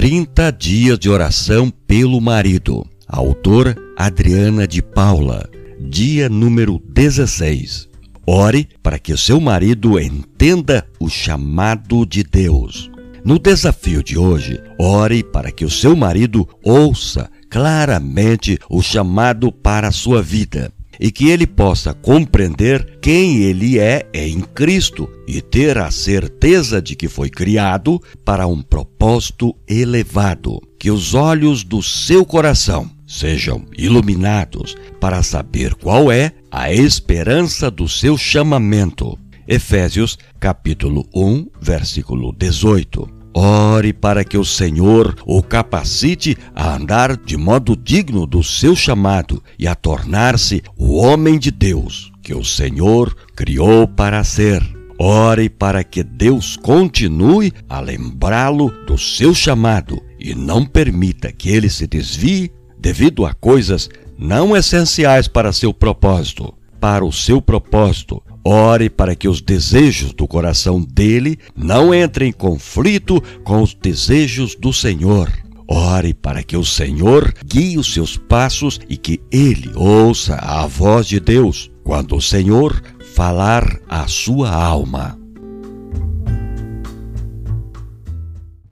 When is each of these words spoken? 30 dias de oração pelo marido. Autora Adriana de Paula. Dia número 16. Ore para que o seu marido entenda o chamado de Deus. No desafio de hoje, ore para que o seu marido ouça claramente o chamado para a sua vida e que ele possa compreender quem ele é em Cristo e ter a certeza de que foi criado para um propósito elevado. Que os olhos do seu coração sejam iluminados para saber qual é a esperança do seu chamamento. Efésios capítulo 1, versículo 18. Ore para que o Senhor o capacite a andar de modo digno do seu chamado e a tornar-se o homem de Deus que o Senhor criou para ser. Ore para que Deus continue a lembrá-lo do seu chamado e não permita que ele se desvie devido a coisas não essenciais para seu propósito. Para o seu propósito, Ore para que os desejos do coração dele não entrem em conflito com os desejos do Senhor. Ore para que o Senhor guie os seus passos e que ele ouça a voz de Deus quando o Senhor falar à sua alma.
30 0.00 0.50
dias 0.52 0.98
de 0.98 1.10
oração 1.10 1.70
pelo 1.86 2.22
marido. 2.22 2.86
Autora 3.06 3.76
Adriana 3.98 4.66
de 4.66 4.80
Paula. 4.80 5.46
Dia 5.78 6.26
número 6.26 6.80
16. 6.88 7.86
Ore 8.26 8.66
para 8.82 8.98
que 8.98 9.12
o 9.12 9.18
seu 9.18 9.38
marido 9.38 10.00
entenda 10.00 10.86
o 10.98 11.10
chamado 11.10 12.06
de 12.06 12.22
Deus. 12.22 12.90
No 13.22 13.38
desafio 13.38 14.02
de 14.02 14.16
hoje, 14.16 14.58
ore 14.78 15.22
para 15.22 15.52
que 15.52 15.66
o 15.66 15.70
seu 15.70 15.94
marido 15.94 16.48
ouça 16.64 17.30
claramente 17.50 18.58
o 18.70 18.80
chamado 18.80 19.52
para 19.52 19.88
a 19.88 19.92
sua 19.92 20.22
vida 20.22 20.72
e 21.00 21.10
que 21.10 21.30
ele 21.30 21.46
possa 21.46 21.94
compreender 21.94 22.98
quem 23.00 23.38
ele 23.38 23.78
é 23.78 24.06
em 24.12 24.40
Cristo 24.40 25.08
e 25.26 25.40
ter 25.40 25.78
a 25.78 25.90
certeza 25.90 26.82
de 26.82 26.94
que 26.94 27.08
foi 27.08 27.30
criado 27.30 28.00
para 28.22 28.46
um 28.46 28.60
propósito 28.60 29.56
elevado. 29.66 30.60
Que 30.78 30.90
os 30.90 31.14
olhos 31.14 31.64
do 31.64 31.82
seu 31.82 32.24
coração 32.24 32.90
sejam 33.06 33.64
iluminados 33.76 34.76
para 35.00 35.22
saber 35.22 35.74
qual 35.74 36.12
é 36.12 36.32
a 36.50 36.70
esperança 36.70 37.70
do 37.70 37.88
seu 37.88 38.18
chamamento. 38.18 39.18
Efésios 39.48 40.18
capítulo 40.38 41.08
1, 41.14 41.46
versículo 41.60 42.32
18. 42.32 43.19
Ore 43.32 43.92
para 43.92 44.24
que 44.24 44.36
o 44.36 44.44
Senhor 44.44 45.16
o 45.24 45.42
capacite 45.42 46.36
a 46.54 46.74
andar 46.74 47.16
de 47.16 47.36
modo 47.36 47.76
digno 47.76 48.26
do 48.26 48.42
seu 48.42 48.74
chamado 48.74 49.42
e 49.58 49.68
a 49.68 49.74
tornar-se 49.74 50.62
o 50.76 50.96
homem 50.96 51.38
de 51.38 51.50
Deus 51.50 52.10
que 52.22 52.34
o 52.34 52.44
Senhor 52.44 53.14
criou 53.34 53.86
para 53.86 54.22
ser. 54.24 54.62
Ore 54.98 55.48
para 55.48 55.82
que 55.82 56.02
Deus 56.02 56.56
continue 56.56 57.52
a 57.68 57.80
lembrá-lo 57.80 58.70
do 58.86 58.98
seu 58.98 59.34
chamado 59.34 60.00
e 60.18 60.34
não 60.34 60.66
permita 60.66 61.32
que 61.32 61.48
ele 61.48 61.70
se 61.70 61.86
desvie 61.86 62.52
devido 62.78 63.24
a 63.24 63.32
coisas 63.32 63.88
não 64.18 64.54
essenciais 64.54 65.26
para 65.26 65.52
seu 65.52 65.72
propósito. 65.72 66.52
Para 66.78 67.04
o 67.04 67.12
seu 67.12 67.40
propósito, 67.40 68.22
Ore 68.44 68.88
para 68.88 69.14
que 69.14 69.28
os 69.28 69.40
desejos 69.40 70.12
do 70.12 70.26
coração 70.26 70.80
dele 70.80 71.38
não 71.54 71.94
entrem 71.94 72.30
em 72.30 72.32
conflito 72.32 73.22
com 73.44 73.62
os 73.62 73.74
desejos 73.74 74.54
do 74.54 74.72
Senhor. 74.72 75.30
Ore 75.68 76.14
para 76.14 76.42
que 76.42 76.56
o 76.56 76.64
Senhor 76.64 77.32
guie 77.44 77.78
os 77.78 77.92
seus 77.92 78.16
passos 78.16 78.80
e 78.88 78.96
que 78.96 79.20
ele 79.30 79.70
ouça 79.76 80.36
a 80.36 80.66
voz 80.66 81.06
de 81.06 81.20
Deus 81.20 81.70
quando 81.84 82.16
o 82.16 82.20
Senhor 82.20 82.82
falar 83.14 83.78
à 83.88 84.06
sua 84.08 84.50
alma. 84.50 85.19